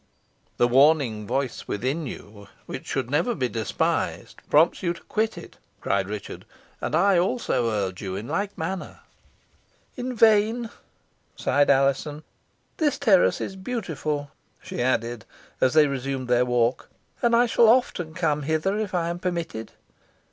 "The 0.57 0.67
warning 0.67 1.27
voice 1.27 1.67
within 1.67 2.07
you, 2.07 2.47
which 2.65 2.87
should 2.87 3.11
never 3.11 3.35
be 3.35 3.47
despised, 3.47 4.41
prompts 4.49 4.81
you 4.81 4.93
to 4.93 5.03
quit 5.03 5.37
it," 5.37 5.57
cried 5.79 6.07
Richard; 6.09 6.43
"and 6.81 6.95
I 6.95 7.19
also 7.19 7.69
urge 7.69 8.01
you 8.01 8.15
in 8.15 8.27
like 8.27 8.57
manner." 8.57 9.01
"In 9.95 10.15
vain," 10.15 10.71
sighed 11.35 11.69
Alizon. 11.69 12.23
"This 12.77 12.97
terrace 12.97 13.39
is 13.39 13.55
beautiful," 13.55 14.31
she 14.59 14.81
added, 14.81 15.23
as 15.61 15.75
they 15.75 15.85
resumed 15.85 16.27
their 16.29 16.45
walk, 16.45 16.89
"and 17.21 17.35
I 17.35 17.45
shall 17.45 17.69
often 17.69 18.15
come 18.15 18.41
hither, 18.41 18.79
if 18.79 18.95
I 18.95 19.07
am 19.09 19.19
permitted. 19.19 19.73